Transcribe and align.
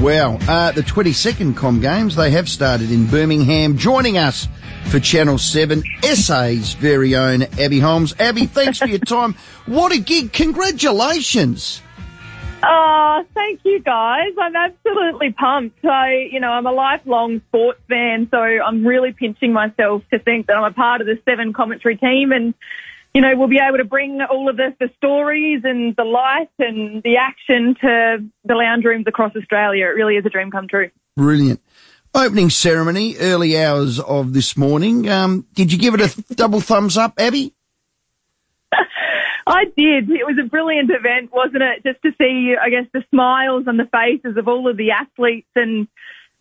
Well, 0.00 0.38
uh, 0.48 0.72
the 0.72 0.80
22nd 0.80 1.52
Comm 1.52 1.82
Games, 1.82 2.16
they 2.16 2.30
have 2.30 2.48
started 2.48 2.90
in 2.90 3.06
Birmingham. 3.06 3.76
Joining 3.76 4.16
us 4.16 4.48
for 4.86 4.98
Channel 4.98 5.36
7, 5.36 5.82
SA's 6.02 6.72
very 6.72 7.14
own 7.14 7.42
Abbey 7.60 7.80
Holmes. 7.80 8.14
Abbey, 8.18 8.46
thanks 8.46 8.78
for 8.78 8.86
your 8.86 8.98
time. 9.00 9.34
What 9.66 9.92
a 9.92 9.98
gig. 9.98 10.32
Congratulations. 10.32 11.82
Oh, 12.62 13.24
thank 13.34 13.60
you 13.64 13.80
guys. 13.80 14.32
I'm 14.40 14.56
absolutely 14.56 15.32
pumped. 15.32 15.84
I, 15.84 16.28
you 16.32 16.40
know, 16.40 16.48
I'm 16.48 16.64
a 16.64 16.72
lifelong 16.72 17.42
sports 17.48 17.80
fan, 17.86 18.26
so 18.30 18.38
I'm 18.38 18.86
really 18.86 19.12
pinching 19.12 19.52
myself 19.52 20.02
to 20.12 20.18
think 20.18 20.46
that 20.46 20.56
I'm 20.56 20.64
a 20.64 20.74
part 20.74 21.02
of 21.02 21.08
the 21.08 21.18
seven 21.26 21.52
commentary 21.52 21.98
team 21.98 22.32
and, 22.32 22.54
you 23.14 23.20
know, 23.20 23.36
we'll 23.36 23.48
be 23.48 23.58
able 23.58 23.78
to 23.78 23.84
bring 23.84 24.20
all 24.22 24.48
of 24.48 24.56
this, 24.56 24.72
the 24.78 24.90
stories 24.96 25.62
and 25.64 25.96
the 25.96 26.04
light 26.04 26.50
and 26.58 27.02
the 27.02 27.16
action 27.16 27.74
to 27.80 28.24
the 28.44 28.54
lounge 28.54 28.84
rooms 28.84 29.04
across 29.08 29.34
Australia. 29.34 29.86
It 29.86 29.94
really 29.96 30.16
is 30.16 30.24
a 30.24 30.30
dream 30.30 30.50
come 30.50 30.68
true. 30.68 30.90
Brilliant. 31.16 31.60
Opening 32.14 32.50
ceremony, 32.50 33.16
early 33.18 33.60
hours 33.60 33.98
of 34.00 34.32
this 34.32 34.56
morning. 34.56 35.08
Um, 35.08 35.46
did 35.54 35.72
you 35.72 35.78
give 35.78 35.94
it 35.94 36.00
a 36.00 36.34
double 36.34 36.60
thumbs 36.60 36.96
up, 36.96 37.14
Abbey? 37.18 37.54
I 39.46 39.64
did. 39.76 40.10
It 40.10 40.26
was 40.26 40.36
a 40.40 40.48
brilliant 40.48 40.90
event, 40.90 41.30
wasn't 41.32 41.62
it? 41.62 41.84
Just 41.84 42.02
to 42.02 42.12
see, 42.18 42.54
I 42.60 42.70
guess, 42.70 42.86
the 42.92 43.04
smiles 43.10 43.66
on 43.66 43.76
the 43.76 43.86
faces 43.86 44.36
of 44.36 44.46
all 44.46 44.68
of 44.68 44.76
the 44.76 44.92
athletes 44.92 45.50
and, 45.56 45.88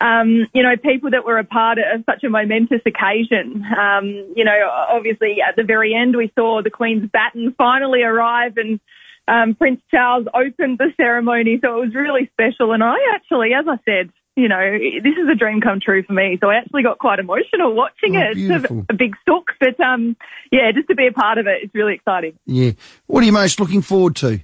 um, 0.00 0.46
you 0.52 0.62
know, 0.62 0.76
people 0.76 1.10
that 1.10 1.24
were 1.24 1.38
a 1.38 1.44
part 1.44 1.78
of 1.78 2.04
such 2.06 2.22
a 2.24 2.28
momentous 2.28 2.82
occasion. 2.86 3.64
Um, 3.64 4.32
you 4.36 4.44
know, 4.44 4.70
obviously 4.88 5.38
at 5.46 5.56
the 5.56 5.64
very 5.64 5.94
end, 5.94 6.16
we 6.16 6.32
saw 6.38 6.62
the 6.62 6.70
Queen's 6.70 7.10
baton 7.10 7.54
finally 7.58 8.02
arrive 8.02 8.56
and 8.56 8.78
um, 9.26 9.54
Prince 9.54 9.80
Charles 9.90 10.26
opened 10.32 10.78
the 10.78 10.92
ceremony. 10.96 11.58
So 11.62 11.82
it 11.82 11.86
was 11.86 11.94
really 11.94 12.30
special. 12.32 12.72
And 12.72 12.82
I 12.82 12.96
actually, 13.14 13.50
as 13.54 13.66
I 13.68 13.76
said, 13.84 14.10
you 14.36 14.48
know, 14.48 14.78
this 14.78 15.14
is 15.20 15.28
a 15.30 15.34
dream 15.34 15.60
come 15.60 15.80
true 15.80 16.04
for 16.04 16.12
me. 16.12 16.38
So 16.40 16.48
I 16.48 16.58
actually 16.58 16.84
got 16.84 16.98
quite 16.98 17.18
emotional 17.18 17.74
watching 17.74 18.16
Oh, 18.16 18.20
it. 18.20 18.38
It's 18.38 18.70
a, 18.70 18.86
a 18.90 18.94
big 18.94 19.16
sook, 19.28 19.50
but 19.58 19.78
um, 19.80 20.16
yeah, 20.52 20.70
just 20.72 20.88
to 20.88 20.94
be 20.94 21.08
a 21.08 21.12
part 21.12 21.38
of 21.38 21.48
it, 21.48 21.64
it's 21.64 21.74
really 21.74 21.94
exciting. 21.94 22.38
Yeah. 22.46 22.70
What 23.06 23.24
are 23.24 23.26
you 23.26 23.32
most 23.32 23.58
looking 23.58 23.82
forward 23.82 24.14
to? 24.16 24.40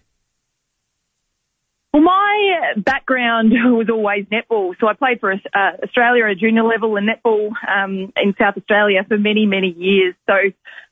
Background 2.76 3.52
was 3.72 3.88
always 3.90 4.26
netball. 4.26 4.74
So 4.80 4.86
I 4.86 4.94
played 4.94 5.20
for 5.20 5.32
uh, 5.32 5.70
Australia 5.82 6.26
at 6.30 6.38
junior 6.38 6.64
level 6.64 6.96
in 6.96 7.06
netball 7.06 7.50
um, 7.68 8.12
in 8.16 8.34
South 8.38 8.56
Australia 8.56 9.04
for 9.06 9.18
many, 9.18 9.46
many 9.46 9.68
years. 9.68 10.14
So 10.26 10.34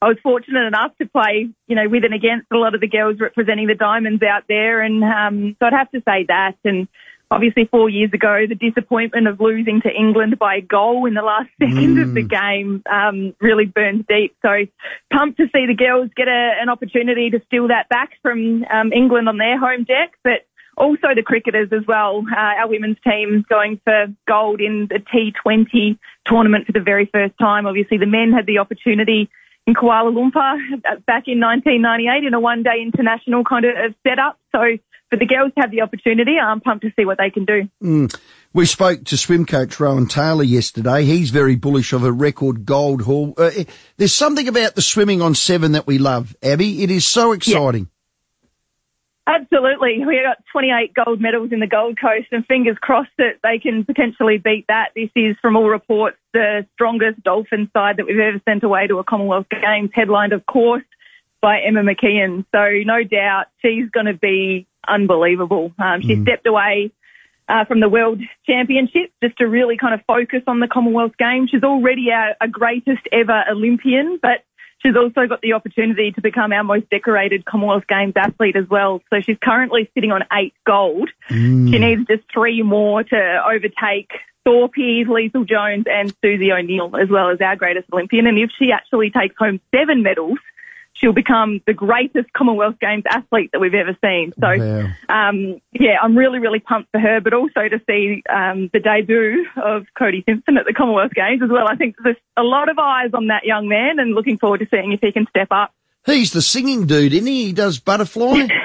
I 0.03 0.09
was 0.09 0.17
fortunate 0.23 0.67
enough 0.67 0.97
to 0.99 1.07
play, 1.09 1.49
you 1.67 1.77
know, 1.77 1.89
with 1.89 2.05
and 2.05 2.15
against 2.15 2.47
a 2.53 2.57
lot 2.57 2.75
of 2.75 2.81
the 2.81 2.89
girls 2.89 3.21
representing 3.21 3.67
the 3.67 3.75
Diamonds 3.75 4.23
out 4.23 4.45
there. 4.49 4.81
And 4.81 5.03
um, 5.03 5.57
so 5.59 5.67
I'd 5.67 5.73
have 5.73 5.91
to 5.93 6.01
say 6.01 6.27
that. 6.29 6.57
And 6.65 6.89
obviously 7.33 7.65
four 7.65 7.89
years 7.89 8.11
ago, 8.13 8.45
the 8.49 8.55
disappointment 8.55 9.27
of 9.27 9.41
losing 9.41 9.81
to 9.83 9.91
England 9.91 10.39
by 10.39 10.57
a 10.57 10.61
goal 10.61 11.07
in 11.07 11.15
the 11.15 11.23
last 11.23 11.49
second 11.61 11.99
of 11.99 12.15
the 12.15 12.23
game 12.23 12.83
um, 12.91 13.35
really 13.41 13.65
burns 13.65 14.05
deep. 14.09 14.37
So 14.43 14.67
pumped 15.13 15.39
to 15.39 15.47
see 15.55 15.67
the 15.67 15.75
girls 15.75 16.11
get 16.15 16.29
a, 16.29 16.53
an 16.61 16.69
opportunity 16.69 17.31
to 17.31 17.41
steal 17.47 17.69
that 17.69 17.89
back 17.89 18.11
from 18.23 18.65
um, 18.65 18.93
England 18.93 19.29
on 19.29 19.39
their 19.39 19.59
home 19.59 19.85
deck, 19.85 20.13
but 20.23 20.45
also 20.77 21.09
the 21.15 21.23
cricketers 21.23 21.69
as 21.73 21.87
well. 21.87 22.25
Uh, 22.31 22.61
our 22.61 22.69
women's 22.69 22.97
team 23.07 23.45
going 23.49 23.81
for 23.85 24.07
gold 24.27 24.61
in 24.61 24.89
the 24.89 24.99
T20 24.99 25.99
tournament 26.27 26.67
for 26.67 26.73
the 26.73 26.81
very 26.81 27.09
first 27.13 27.35
time. 27.39 27.67
Obviously, 27.67 27.99
the 27.99 28.07
men 28.07 28.33
had 28.33 28.47
the 28.47 28.59
opportunity 28.59 29.31
in 29.67 29.75
Kuala 29.75 30.13
Lumpur 30.13 30.59
uh, 30.75 30.97
back 31.07 31.25
in 31.27 31.41
1998 31.41 32.27
in 32.27 32.35
a 32.35 32.41
one-day 32.41 32.83
international 32.83 33.45
kind 33.45 33.65
of 33.65 33.95
setup. 34.07 34.39
So 34.53 34.79
for 35.11 35.19
the 35.19 35.27
girls 35.27 35.53
to 35.55 35.61
have 35.61 35.71
the 35.71 35.83
opportunity, 35.83 36.37
I'm 36.43 36.61
pumped 36.61 36.85
to 36.85 36.93
see 36.97 37.05
what 37.05 37.19
they 37.19 37.31
can 37.31 37.45
do. 37.45 38.09
We 38.55 38.67
spoke 38.67 39.05
to 39.05 39.17
swim 39.17 39.47
coach 39.47 39.79
Rohan 39.79 40.07
Taylor 40.07 40.43
yesterday. 40.43 41.05
He's 41.05 41.31
very 41.31 41.57
bullish 41.57 41.93
of 41.93 42.03
a 42.03 42.13
record 42.13 42.65
gold 42.65 43.03
haul. 43.03 43.35
Uh, 43.37 43.51
there's 43.99 44.15
something 44.15 44.49
about 44.49 44.75
the 44.75 44.83
swimming 44.83 45.23
on 45.23 45.35
seven 45.35 45.73
that 45.73 45.87
we 45.87 45.99
love, 45.99 46.35
Abbey. 46.43 46.83
It 46.83 46.91
is 46.91 47.07
so 47.07 47.33
exciting. 47.33 47.89
Absolutely. 49.27 50.05
We 50.05 50.21
got 50.23 50.39
28 50.51 50.95
gold 50.95 51.21
medals 51.21 51.53
in 51.53 51.61
the 51.61 51.69
Gold 51.69 51.99
Coast 52.01 52.27
and 52.33 52.45
fingers 52.47 52.77
crossed 52.81 53.13
that 53.19 53.39
they 53.43 53.59
can 53.59 53.85
potentially 53.85 54.39
beat 54.39 54.67
that. 54.69 54.91
This 54.97 55.11
is, 55.15 55.37
from 55.41 55.57
all 55.57 55.69
reports, 55.69 56.17
the 56.33 56.67
strongest 56.75 57.23
Dolphin 57.23 57.71
side 57.73 57.99
that 57.99 58.07
we've 58.07 58.19
ever 58.19 58.41
sent 58.45 58.65
away 58.65 58.89
to 58.89 58.99
a 58.99 59.05
Commonwealth 59.05 59.47
Games, 59.49 59.91
headlined, 59.95 60.33
of 60.33 60.45
course, 60.47 60.83
by 61.41 61.61
Emma 61.61 61.83
McKeon. 61.83 62.45
So 62.53 62.69
no 62.85 63.05
doubt 63.05 63.47
she's 63.61 63.89
going 63.91 64.07
to 64.07 64.15
be 64.15 64.67
unbelievable. 64.87 65.73
Um, 65.79 66.03
she 66.03 66.21
stepped 66.23 66.47
away 66.49 66.93
uh, 67.49 67.65
from 67.65 67.81
the 67.81 67.89
World 67.89 68.21
Championships 68.47 69.13
just 69.23 69.37
to 69.39 69.45
really 69.47 69.77
kind 69.77 69.95
of 69.95 70.01
focus 70.07 70.43
on 70.49 70.59
the 70.59 70.69
Commonwealth 70.69 71.17
Games. 71.17 71.51
She's 71.51 71.63
already 71.63 72.11
our, 72.11 72.35
our 72.41 72.49
greatest 72.49 73.07
ever 73.13 73.45
Olympian, 73.51 74.19
but 74.21 74.45
she's 74.83 74.97
also 74.97 75.27
got 75.27 75.41
the 75.41 75.53
opportunity 75.53 76.13
to 76.13 76.21
become 76.21 76.53
our 76.53 76.65
most 76.65 76.91
decorated 76.91 77.45
Commonwealth 77.45 77.87
Games 77.87 78.15
athlete 78.17 78.57
as 78.57 78.69
well. 78.69 79.01
So 79.11 79.21
she's 79.21 79.39
currently 79.39 79.91
sitting 79.95 80.13
on 80.13 80.25
eight 80.33 80.55
gold. 80.67 81.11
Mm. 81.31 81.71
She 81.71 81.79
needs 81.79 82.07
just 82.07 82.25
three 82.33 82.63
more 82.63 83.03
to 83.05 83.43
overtake 83.47 84.11
Thorpe, 84.45 84.75
Leisel 84.75 85.49
Jones 85.49 85.85
and 85.89 86.15
Susie 86.23 86.53
O'Neill 86.53 86.97
as 86.97 87.09
well 87.09 87.31
as 87.31 87.41
our 87.41 87.57
greatest 87.57 87.89
Olympian. 87.93 88.27
And 88.27 88.39
if 88.39 88.51
she 88.59 88.73
actually 88.73 89.11
takes 89.11 89.37
home 89.39 89.61
seven 89.75 90.03
medals, 90.03 90.39
she'll 91.03 91.13
become 91.13 91.61
the 91.67 91.73
greatest 91.75 92.33
Commonwealth 92.33 92.77
Games 92.81 93.03
athlete 93.11 93.51
that 93.53 93.61
we've 93.61 93.75
ever 93.75 93.97
seen. 94.05 94.33
So, 94.41 94.47
Wow. 94.57 94.89
um, 95.09 95.61
yeah, 95.73 95.97
I'm 96.01 96.17
really, 96.17 96.39
really 96.39 96.61
pumped 96.61 96.91
for 96.93 97.01
her, 97.01 97.21
but 97.21 97.35
also 97.35 97.69
to 97.69 97.81
see 97.89 98.23
um, 98.31 98.71
the 98.73 98.79
debut 98.79 99.47
of 99.63 99.87
Cody 99.99 100.23
Simpson 100.27 100.57
at 100.57 100.65
the 100.67 100.73
Commonwealth 100.73 101.13
Games 101.13 101.43
as 101.43 101.51
well. 101.51 101.67
I 101.69 101.75
think 101.77 101.97
there's 102.03 102.17
a 102.37 102.43
lot 102.43 102.69
of 102.69 102.79
eyes 102.79 103.11
on 103.15 103.27
that 103.27 103.45
young 103.45 103.69
man 103.69 103.99
and 103.99 104.15
looking 104.15 104.39
forward 104.39 104.59
to 104.61 104.67
seeing 104.71 104.93
if 104.93 105.01
he 105.01 105.11
can 105.13 105.27
step 105.29 105.49
up. 105.51 105.75
He's 106.07 106.33
the 106.33 106.43
singing 106.43 106.87
dude, 106.87 107.13
isn't 107.13 107.27
he? 107.27 107.47
He 107.47 107.53
does 107.53 107.79
butterfly. 107.81 108.49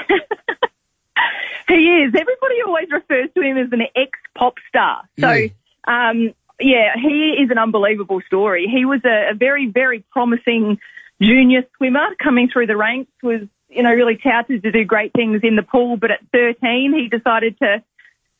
He 1.67 1.73
is. 1.73 2.13
Everybody 2.17 2.61
always 2.65 2.87
refers 2.89 3.29
to 3.35 3.41
him 3.41 3.57
as 3.57 3.67
an 3.73 3.81
ex-pop 3.93 4.53
star. 4.69 5.01
So, 5.19 5.29
Yeah. 5.29 5.47
um, 5.85 6.33
yeah, 6.61 6.93
he 6.95 7.35
is 7.43 7.51
an 7.51 7.57
unbelievable 7.57 8.21
story. 8.25 8.67
He 8.73 8.85
was 8.85 9.01
a, 9.03 9.31
a 9.31 9.33
very, 9.33 9.67
very 9.67 10.03
promising 10.13 10.79
junior 11.21 11.63
swimmer 11.77 12.15
coming 12.21 12.49
through 12.51 12.67
the 12.67 12.77
ranks, 12.77 13.11
was, 13.23 13.41
you 13.69 13.83
know, 13.83 13.91
really 13.91 14.17
touted 14.17 14.63
to 14.63 14.71
do 14.71 14.85
great 14.85 15.13
things 15.13 15.41
in 15.43 15.55
the 15.55 15.63
pool, 15.63 15.97
but 15.97 16.11
at 16.11 16.19
13 16.31 16.93
he 16.93 17.09
decided 17.09 17.57
to 17.59 17.83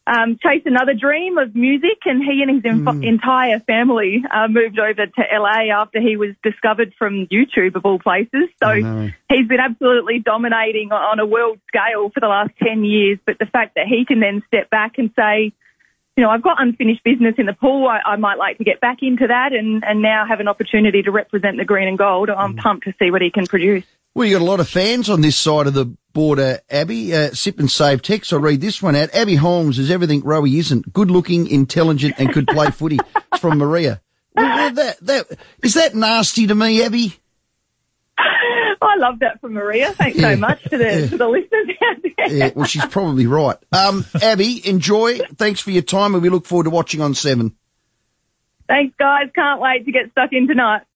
um, 0.08 0.40
chase 0.42 0.64
another 0.66 0.94
dream 0.94 1.38
of 1.38 1.54
music, 1.54 2.00
and 2.06 2.24
he 2.24 2.42
and 2.42 2.64
his 2.64 2.66
en- 2.66 3.04
entire 3.04 3.60
family 3.60 4.24
uh, 4.34 4.48
moved 4.48 4.80
over 4.80 5.06
to 5.06 5.24
LA 5.34 5.70
after 5.70 6.00
he 6.00 6.16
was 6.16 6.30
discovered 6.44 6.94
from 6.98 7.28
YouTube 7.28 7.76
of 7.76 7.86
all 7.86 8.00
places. 8.00 8.48
So 8.64 8.70
he's 9.30 9.48
been 9.48 9.59
absolutely 9.59 10.20
dominating 10.20 10.94
on 10.94 11.20
a 11.20 11.26
world 11.26 11.59
scale 11.68 12.09
for 12.14 12.22
the 12.22 12.28
last 12.28 12.52
10 12.64 12.86
years. 12.86 13.20
But 13.26 13.38
the 13.38 13.48
fact 13.48 13.76
that 13.76 13.88
he 13.88 14.06
can 14.06 14.22
then 14.22 14.44
step 14.48 14.70
back 14.70 14.98
and 14.98 15.12
say, 15.14 15.52
you 16.17 16.23
know, 16.23 16.31
I've 16.31 16.41
got 16.41 16.59
unfinished 16.59 17.03
business 17.03 17.35
in 17.38 17.45
the 17.45 17.53
pool. 17.53 17.88
I, 17.88 18.00
I 18.13 18.16
might 18.16 18.39
like 18.39 18.57
to 18.57 18.63
get 18.63 18.81
back 18.81 18.97
into 19.01 19.28
that 19.28 19.53
and, 19.53 19.83
and 19.85 20.01
now 20.01 20.25
have 20.28 20.39
an 20.39 20.47
opportunity 20.47 21.03
to 21.03 21.11
represent 21.11 21.57
the 21.57 21.63
green 21.63 21.88
and 21.88 21.97
gold. 21.97 22.31
I'm 22.31 22.55
pumped 22.55 22.85
to 22.85 22.94
see 23.00 23.11
what 23.11 23.22
he 23.22 23.29
can 23.29 23.45
produce. 23.45 23.85
well, 24.16 24.28
you've 24.28 24.39
got 24.39 24.45
a 24.45 24.50
lot 24.50 24.59
of 24.59 24.67
fans 24.67 25.11
on 25.11 25.22
this 25.22 25.38
side 25.38 25.67
of 25.67 25.75
the 25.75 25.85
border, 26.13 26.59
Abbey. 26.72 27.16
Uh, 27.16 27.29
sip 27.29 27.59
and 27.59 27.69
save 27.69 28.01
text. 28.01 28.33
I'll 28.33 28.39
read 28.39 28.61
this 28.61 28.81
one 28.81 28.95
out. 28.95 29.13
Abbey 29.13 29.35
Holmes 29.35 29.78
is 29.78 29.91
everything 29.91 30.23
Rowie 30.23 30.57
isn't. 30.57 30.91
Good 30.91 31.11
looking, 31.11 31.47
intelligent, 31.47 32.16
and 32.17 32.34
could 32.34 32.47
play 32.47 32.72
footy. 32.72 32.97
It's 33.31 33.39
from 33.39 33.59
Maria. 33.59 34.01
Well, 34.35 34.73
that, 34.73 34.97
that, 35.01 35.25
is 35.61 35.75
that 35.75 35.94
nasty 35.94 36.47
to 36.47 36.55
me, 36.55 36.84
Abbey? 36.84 37.16
I 38.81 38.95
love 38.97 39.19
that 39.19 39.39
from 39.41 39.53
Maria. 39.53 39.91
Thanks 39.94 40.17
Yeah. 40.17 40.31
so 40.33 40.38
much 40.38 40.63
to 40.63 40.78
the, 40.78 41.07
to 41.09 41.17
the 41.17 41.28
listeners 41.28 41.69
out 41.83 41.97
there. 42.17 42.28
Yeah, 42.35 42.51
well, 42.55 42.66
she's 42.66 42.85
probably 42.85 43.28
right. 43.28 43.57
Um, 43.72 44.05
Abbey, 44.22 44.61
enjoy. 44.67 45.19
Thanks 45.35 45.59
for 45.61 45.72
your 45.72 45.83
time, 45.83 46.13
and 46.13 46.23
we 46.23 46.29
look 46.29 46.45
forward 46.45 46.63
to 46.66 46.69
watching 46.69 47.02
on 47.02 47.14
Seven. 47.14 47.55
Thanks, 48.67 48.96
guys. 48.99 49.29
Can't 49.34 49.61
wait 49.61 49.85
to 49.85 49.91
get 49.91 50.11
stuck 50.11 50.34
in 50.34 50.47
tonight. 50.47 50.81